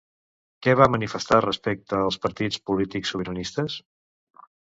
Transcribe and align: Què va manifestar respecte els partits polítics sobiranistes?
Què 0.67 0.73
va 0.79 0.87
manifestar 0.93 1.37
respecte 1.45 1.99
els 2.07 2.17
partits 2.25 2.59
polítics 2.71 3.13
sobiranistes? 3.15 3.77